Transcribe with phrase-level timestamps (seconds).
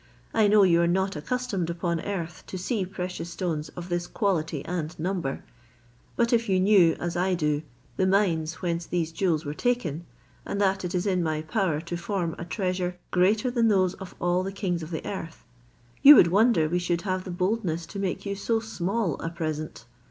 [0.33, 4.65] I know you are not accustomed upon earth to see precious stones of this quality
[4.65, 5.43] and number:
[6.15, 7.61] but if you knew, as I do,
[7.97, 10.07] the mines whence these jewels were taken,
[10.43, 14.15] and that it is in my power to form a treasure greater than those of
[14.19, 15.45] all the kings of the earth,
[16.01, 19.85] you would wonder we should have the boldness to make you so small a present.